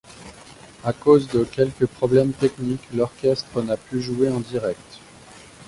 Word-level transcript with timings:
À 0.83 0.93
cause 0.93 1.27
de 1.27 1.43
quelques 1.43 1.85
problèmes 1.85 2.33
techniques, 2.33 2.91
l’orchestre 2.91 3.61
n'a 3.61 3.77
pu 3.77 4.01
jouer 4.01 4.29
en 4.31 4.39
direct. 4.39 4.97